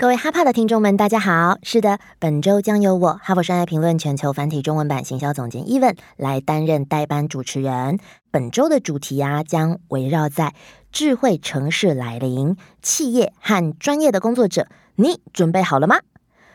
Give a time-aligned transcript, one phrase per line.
[0.00, 1.58] 各位哈帕的听众们，大家好。
[1.62, 7.98] 是的，本周将由我哈佛商业评论全球繁体中文版行销总监 Even 来担任代班主持人。
[8.30, 10.54] 本周的主题啊，将围绕在
[10.90, 15.98] 智慧城市来临，企业和专业的工作者，你准备好了吗？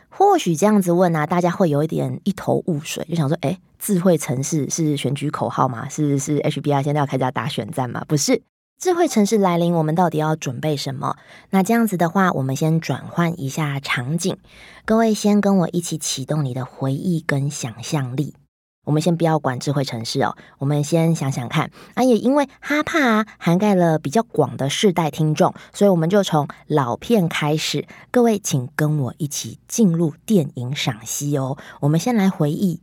[0.09, 5.87] 或许这样子问啊，大家会有一点一头雾水，就想说，哎，智慧城市是选举口号吗？
[5.87, 8.03] 是是 HBR 现在要开家打选战吗？
[8.07, 8.41] 不是。
[8.77, 11.15] 智慧城市来临，我们到底要准备什么？
[11.49, 14.38] 那这样子的话，我们先转换一下场景，
[14.84, 18.35] 各位先跟我一起启动你的回忆跟想象力。
[18.84, 21.71] 我们先不要管智慧城市哦，我们先想想看。
[21.93, 27.87] 啊，也因为哈帕涵盖了比较广的世代听众，所以我们就从老片开始。
[28.12, 31.57] 各位，请跟我一起进入电影赏析哦。
[31.79, 32.81] 我们先来回忆，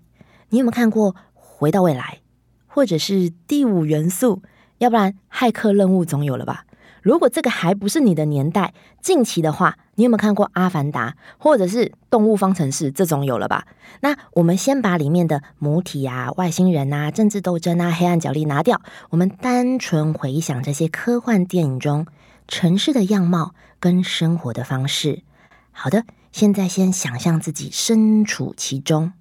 [0.48, 2.20] 你有没有看过《回到未来》，
[2.67, 4.37] 或者是《第五元素》？
[4.83, 6.65] 要不然，骇客任务总有了吧？
[7.03, 13.65] 如果这个还不是你的年代，近期的话，你有没有看过《阿凡达》或者是《动物方程式》这种有了吧？
[14.01, 22.07] 那我们先把里面的母体啊、外星人啊、政治斗争啊、黑暗角力拿掉，我们单纯回想这些科幻电影中
[22.49, 25.23] 城市的样貌跟生活的方式。
[25.71, 29.13] 好的，现在先想象自己身处其中。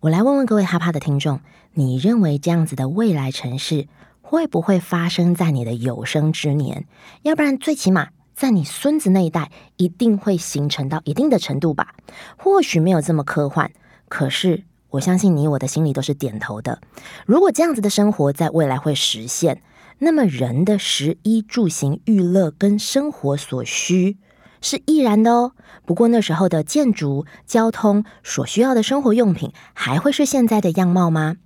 [0.00, 1.38] 我来问问各位哈帕的听众，
[1.74, 3.86] 你认为这样子的未来城市？
[4.30, 6.84] 会不会发生在你的有生之年？
[7.22, 11.94] 要不然，最起码在你孙子那一代，一定会形成到一定的程度吧？
[12.36, 13.70] 或许没有这么科幻，
[14.06, 16.78] 可是我相信你我的心里都是点头的。
[17.24, 19.62] 如果这样子的生活在未来会实现，
[20.00, 24.18] 那么人的食衣住行、娱乐跟生活所需
[24.60, 25.52] 是易然的哦。
[25.86, 31.36] 不过那时候的建筑、交通所需要的生活用品，还会是现在的样貌吗？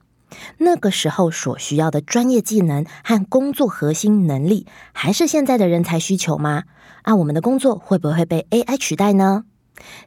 [0.59, 6.65] 那个时候所需要的专业技能和工作核心能力，还是现在的人才需求吗？
[7.03, 9.45] 啊，我们的工作会不会被 AI 取代呢？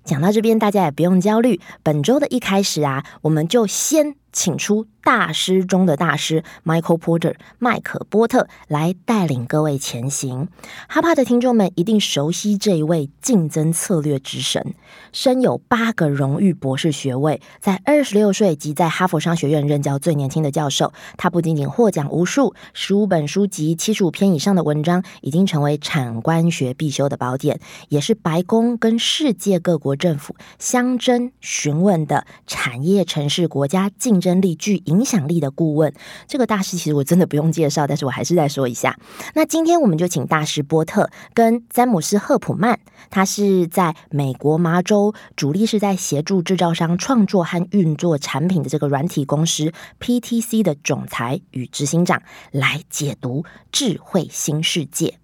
[0.03, 1.59] 讲到这边，大家也不用焦虑。
[1.83, 4.15] 本周的一开始啊，我们就先。
[4.35, 10.49] 请出大师中的大师 Michael Porter 麦克波特来带领各位前行。
[10.89, 14.75] 哈帕的听众们一定熟悉这一位竞争策略之神，
[15.13, 20.91] 身有八个荣誉博士学位，在二十六岁即在哈佛商学院任教最年轻的教授。
[21.17, 34.19] 他不仅仅获奖无数，十五本书籍、七十五篇以上的文章，已经成为产官学必修的宝典，也是白宫跟世界各国政府相争询问的产业城市国家竞。
[34.25, 35.93] 争力具影响力的顾问，
[36.27, 38.97] 这个大师其实我真的不用介绍，但是我还是再说一下。
[39.35, 42.79] 那今天我们就请大师波特跟詹姆斯赫普曼，
[43.11, 55.19] 他是在美国麻州，主力是在协助制造商创作和运作产品的这个软体公司 PTC 的总裁与执行长，来解读智慧新世界。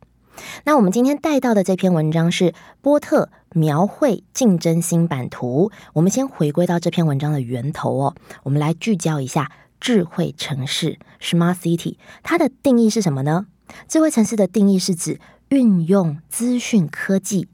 [0.64, 5.72] 那我们今天带到的这篇文章是波特描绘竞争新版图。
[5.94, 11.98] 我们先回归到这篇文章的源头哦，我们来聚焦一下智慧城市 （Smart City）。
[12.24, 13.48] 它的定义是什么呢？
[13.88, 15.20] 智慧城市的定义是指
[15.50, 17.48] 运用资讯科技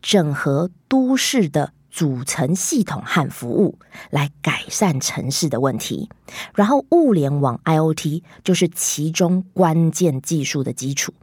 [0.00, 3.78] 整合都市的组成系统和服务，
[4.10, 6.08] 来改善城市的问题。
[6.54, 11.14] 然后，物联网 （IOT） 就是其中关键技术的基础。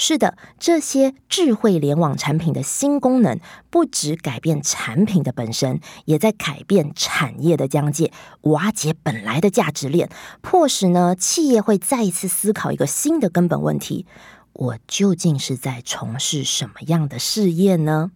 [0.00, 10.08] 是的，这些智慧联网产品的新功能，不只改变产品的本身，也在改变产业的疆界，瓦解本来的价值链，
[10.40, 14.06] 迫使呢企业会再一次思考一个新的根本问题：
[14.52, 18.12] 我究竟是在从事什么样的事业呢？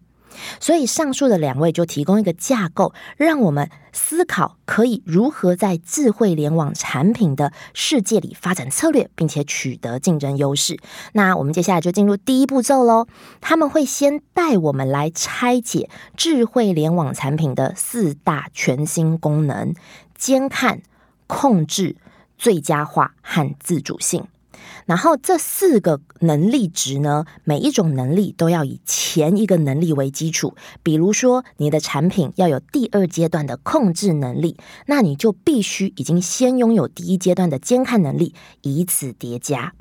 [0.59, 10.79] 所以，上述的两位就提供一个架构，让我们思考可以如何在智慧联网产品的世界里发展策略，并且取得竞争优势。
[11.13, 13.07] 那我们接下来就进入第一步骤喽。
[13.41, 19.75] 他们会先带我们来拆解智慧联网产品的四大全新功能：
[20.17, 20.81] 监看、
[21.27, 21.95] 控制、
[22.37, 24.27] 最佳化和自主性。
[24.85, 30.55] 然后这四个能力值呢，每一种能力都要以前一个能力为基础。
[30.81, 34.57] 比如说，你的产品要有第二阶段的控制能力，
[34.87, 39.73] 那你就必须已经先拥有第一阶段的监看能力，以此叠加。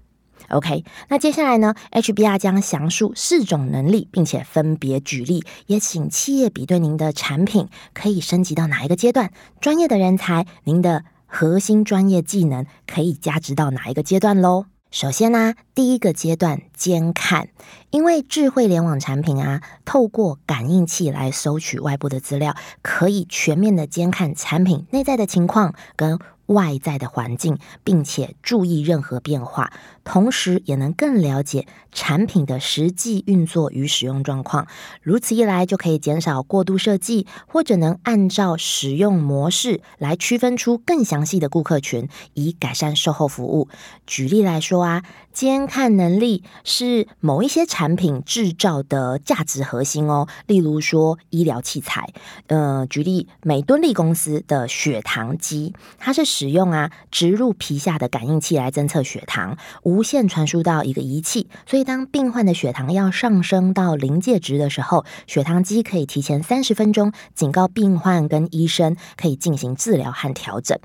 [0.48, 14.66] OK，那接下来呢，HBR 将详述四种能力，并且分别举例，也请企业比对您的产品可以升级到哪一个阶段，专业的人才，您的核心专业技能可以加值到哪一个阶段喽。
[14.92, 17.48] 首先呢，第一个阶段监看，
[17.88, 26.18] 因为智慧联网产品啊，透过感应器来收取外部的资料，可以全面的监看产品内在的情况跟。
[26.46, 29.72] 外在的环境，并且注意任何变化，
[30.04, 34.66] 同时也能更了解产品的实际运作与使用状况。
[35.02, 43.68] 如此一来，就可以减少过度设计，或者能按照使用模式来区分出更详细的顾客群，以改善售后服务。
[44.06, 50.26] 举例来说啊，监看能力是某一些产品制造的价值核心哦。
[50.46, 52.12] 例如说医疗器材，
[52.48, 56.22] 呃，举例美敦力公司的血糖机，它是。
[56.32, 59.58] 使用啊，植入皮下的感应器来侦测血糖，
[59.92, 70.78] 无线传输到一个仪器，所以当病患的血糖要上升到临界值的时候，血糖机可以提前三十分钟警告病患跟医生，可以进行治疗和调整。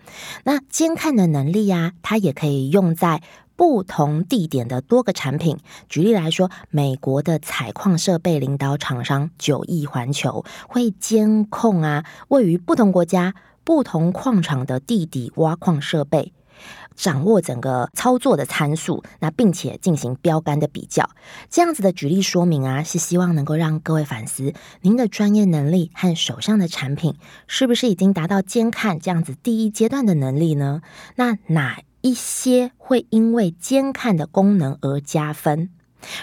[0.44, 3.22] 那监看的能力呀，它也可以用在
[3.56, 5.58] 不同地点的多个产品。
[5.88, 13.34] 举例来说，美国的采矿设备领导厂商九亿环球会监控啊，位于不同国家。
[13.64, 16.32] 不同矿场的地底挖矿设备，
[16.96, 21.10] 掌握整个操作的参数，那并且进行标杆的比较，
[21.50, 27.16] 这样子的举例说明啊，是希望能够让各位反思您的专业能力和手上的产品
[27.46, 30.82] 是不是已经达到监看这样子第一阶段的能力呢？
[31.16, 35.70] 那哪一些会因为监看的功能而加分？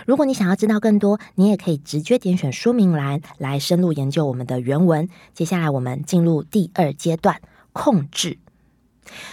[0.07, 5.09] 如果你想要知道更多，你也可以直接点选说明栏来深入研究我们的原文。
[5.35, 7.41] 接下来，我们进入第二阶段
[7.73, 8.39] 控制。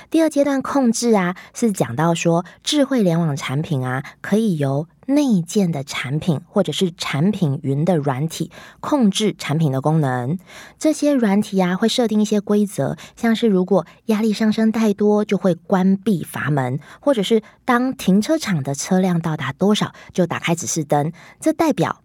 [0.09, 10.37] 第二阶段控制啊，是讲到说智慧联网产品啊，可以由内建的产品或者是产品云的软体控制产品的功能。
[10.77, 21.11] 这些软体啊，会设定一些规则，像是如果压力上升太多，就会关闭阀门，或者是当停车场的车辆到达多少，就打开指示灯。
[21.39, 22.01] 这代表。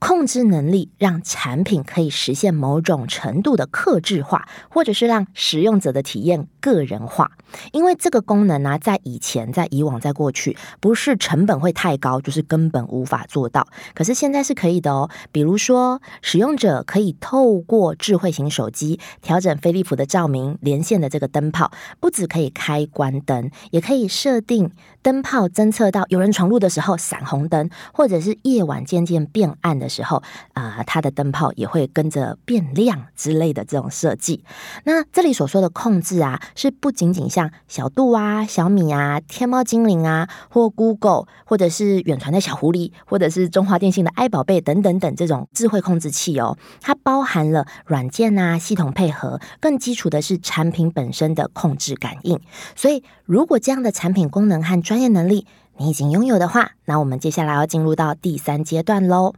[0.00, 7.32] 控制能力让产品可以实现某种程度的克制化，或者是让使用者的体验个人化。
[7.72, 13.66] 因为这个功能呢，在以前、在以往、在过去，不是成本会太高，就是根本无法做到。
[13.92, 15.10] 可是现在是可以的哦。
[15.32, 21.70] 比如说，使用者可以透过智慧型手机调整飞利浦的照明，连线的这个灯泡，
[22.00, 24.70] 不只可以开关灯，也可以设定
[25.02, 29.89] 灯泡侦测到有人闯入的时候闪红灯，或者是夜晚渐渐变暗的。
[29.90, 30.22] 时候
[30.54, 34.42] 啊，它的灯泡也会跟着变亮之类的这种设计。
[34.84, 46.56] 那这里所说的控制啊，是不仅仅像小度啊、小米啊、天猫精灵啊，或 Google，或者是远传的小狐狸，或者是中华电信的爱宝贝等等等这种智慧控制器哦。
[46.80, 52.40] 它包含了软件啊、系统配合，更基础的是产品本身的控制感应。
[52.76, 55.46] 所以，如果这样的产品功能和专业能力
[55.78, 59.34] 你已经拥有的话，那我们接下来要进入到第三阶段喽。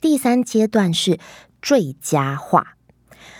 [0.00, 1.18] 第三阶段是
[1.60, 2.74] 最佳化，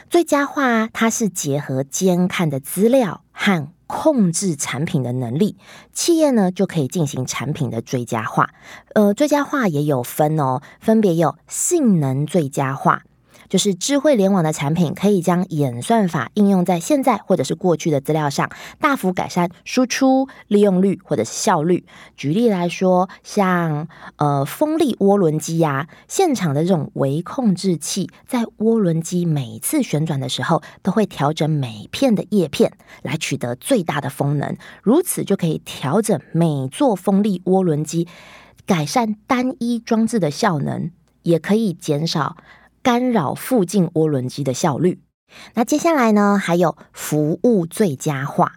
[0.09, 5.57] 最佳化它是结合监看的资料和控制产品的能力，
[5.93, 8.51] 企业呢就可以进行产品的最佳化。
[8.95, 13.03] 呃，最佳化也有分哦，分别有性能最佳化。
[13.51, 18.49] 就是智慧联网的产品，可以将演算法应用在现在或者是过去的资料上，
[18.79, 21.85] 大幅改善输出利用率或者是效率。
[22.17, 34.57] 举例来说，像呃风力涡轮机呀，现场的这种微控制器，在涡轮机每次旋转的时候，都会调整每片的叶片，来取得最大的风能。
[34.81, 38.07] 如此就可以调整每座风力涡轮机，
[38.65, 40.93] 改善单一装置的效能，
[41.25, 42.37] 也可以减少。
[42.83, 45.01] 干扰附近涡轮机的效率。
[45.55, 46.39] 那接下来呢？
[46.43, 48.57] 还有服务最佳化。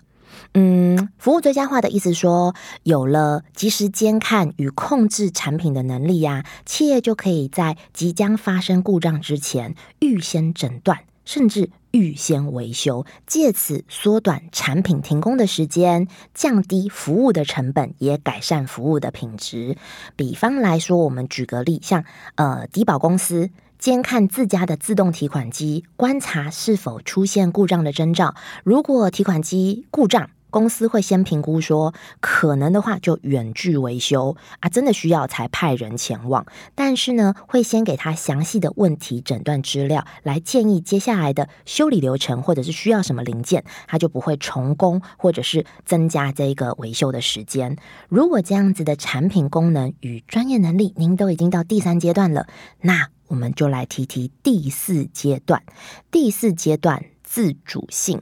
[0.56, 19.78] 嗯，服务最佳化的意思说，有了及时监看与控制产品的能力呀，企业就可以在即将发生故障之前预先诊断，甚至预先维修，借此缩短产品停工的时间，降低服务的成本，也改善服务的品质。
[20.16, 22.04] 比方来说，我们举个例，像
[22.36, 23.50] 呃，迪保公司。
[23.84, 28.34] 监看自家的自动提款机，观察是否出现故障的征兆。
[28.64, 36.46] 如果提款机故障，公司会先评估说，可能的话就远距维修啊，真的需要才派人前往。
[36.76, 47.76] 但是呢，会先给他详细的问题诊断资料，来建议接下来的修理流程，或者是需要什么零件，他就不会重工，或者是增加这个维修的时间。
[48.08, 52.48] 如果这样子的产品功能与专业能力，您都已经到第三阶段了，
[52.80, 53.10] 那。
[53.34, 55.64] 我们就来提提第四阶段。
[56.12, 58.22] 第四阶段自主性，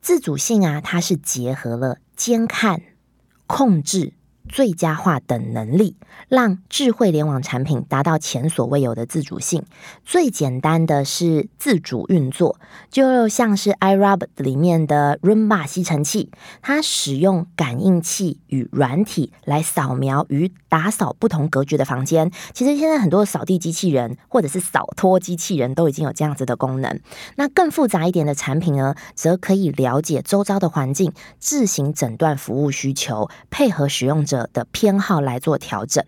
[0.00, 2.80] 自主性啊，它是结合了监看、
[3.48, 4.12] 控制、
[4.50, 5.96] 最佳化等能力，
[6.28, 9.64] 让智慧联网产品达到前所未有的自主性。
[10.04, 12.58] 最简单的是自主运作，
[12.90, 16.30] 就像是 iRobot 里面的 Roomba 吸尘器，
[16.60, 22.32] 它使用感应器与软体来扫描与打扫不同格局的房间。
[22.52, 27.00] 其实现在很多扫地机器人或者是扫拖机器人都已经有这样子的功能。
[27.36, 34.39] 那更复杂一点的产品呢，则可以了解周遭的环境，自行诊断服务需求，配合使用者。
[34.52, 36.04] 的偏好来做调整。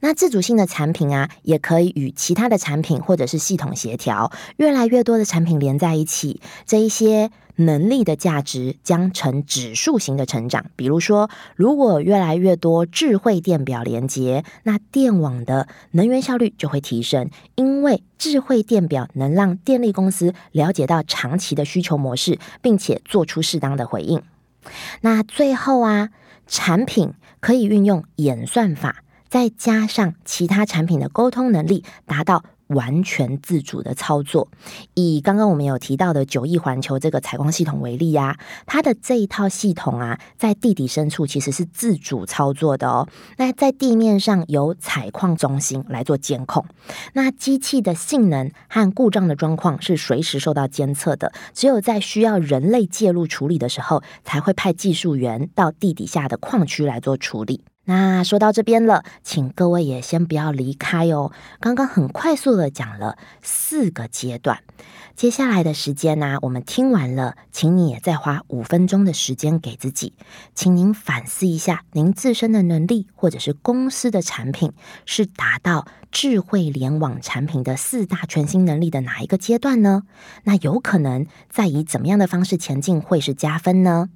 [0.00, 10.66] 那自主性的产品啊，也可以与其他的产品或者是系统协调，越来越多的产品连在一起，这一些能力的价值将呈指数型的成长。
[10.76, 24.20] 比如说，如果越来越多智慧电表连接，那电网的能源效率就会提升，因为智慧电表能让电力公司了解到长期的需求模式，并且做出适当的回应。
[25.00, 26.10] 那最后啊，
[26.50, 27.14] 产品。
[27.42, 34.48] 可以运用演算法，再加上其他产品的沟通能力，达到完全自主的操作。
[34.94, 43.08] 以刚刚我们有提到的九亿环球这个采光系统为例呀，它的这一套系统啊，在地底深处其实是自主操作的哦。
[43.36, 46.64] 那在地面上由采矿中心来做监控，
[47.12, 51.32] 那机器的性能和故障的状况是随时受到监测的。
[51.52, 57.62] 只有在需要人类介入处理的时候，才会派技术员到地底下的矿区来做处理。
[57.90, 61.32] 那说到这边了，请各位也先不要离开哦。
[61.58, 64.60] 刚刚很快速的讲了四个阶段，
[65.16, 70.12] 接下来的时间呢，我们听完了，请你也再花五分钟的时间给自己，
[70.54, 74.72] 请您反思一下，您自身的能力或者是公司的产品
[75.04, 80.04] 是达到智慧联网产品的四大全新能力的哪一个阶段呢？
[80.44, 84.10] 那有可能在以怎么样的方式前进会是加分呢？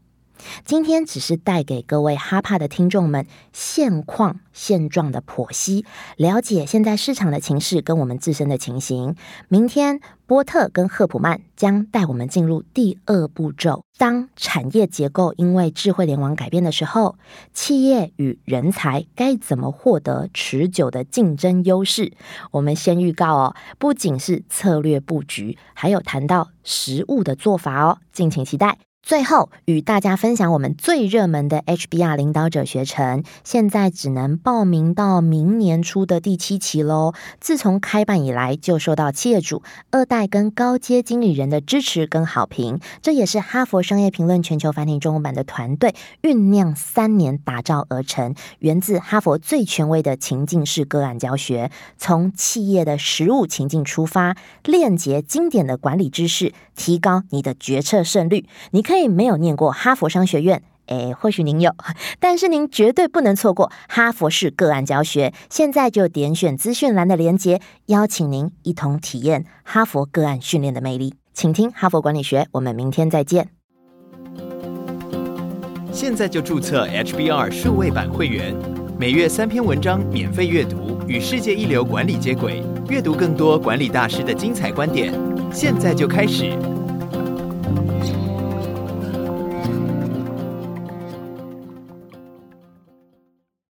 [0.64, 5.84] 今天只是带给各位哈帕的听众们现况现状的剖析，
[6.16, 9.14] 了解现在市场的情势跟我们自身的情形。
[9.48, 13.84] 明天波特跟赫普曼将带我们进入第二步骤。
[13.96, 17.16] 当产业结构因为智慧联网改变的时候，
[17.52, 22.12] 企业与人才该怎么获得持久的竞争优势？
[22.50, 28.78] 我们先预告哦，不仅是策略布局，还有谈到实物的做法哦，敬请期待。
[29.04, 37.12] 最后与大家分享我们最热门的 HBR 领导者学程，现在只能报名到明年初的第七期喽。
[37.38, 42.80] 自从开办以来，就受到企业主、二代跟高阶经理人的支持跟好评。
[43.02, 54.34] 这也是哈佛商业评论全球繁体中文版的团队酝酿三年打造而成，源自哈佛最权威的情境式个案教学，从企业的实务情境出发，
[54.64, 58.46] 链接经典的管理知识，提高你的决策胜率。
[58.70, 58.93] 你可。
[58.96, 61.72] 以没有念过哈佛商学院，诶，或许您有，
[62.20, 65.32] 但是您绝对不能错过哈佛式个案教学。
[65.48, 71.14] 现在就点选资讯栏的连接，邀请您一同体验哈佛个案训练的魅力。
[71.32, 73.48] 请听哈佛管理学，我们明天再见。
[75.92, 78.54] 现在就注册 HBR 数位版会员，
[78.98, 85.14] 每月三篇文章免费阅读，与世界一流管理接轨，阅读更多管理大师的精彩观点。
[85.52, 86.52] 现在就开始。